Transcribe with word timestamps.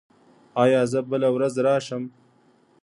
ایا 0.63 0.81
زه 0.91 0.99
بله 1.09 1.27
ورځ 1.35 1.53
راشم؟ 1.65 2.03